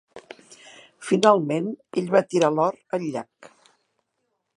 Finalment, 1.09 1.67
ell 2.01 2.09
va 2.15 2.21
tirar 2.33 2.51
l'or 2.55 2.79
al 2.99 3.07
llac. 3.13 3.51